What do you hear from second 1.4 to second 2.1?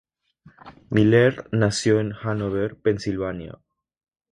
nació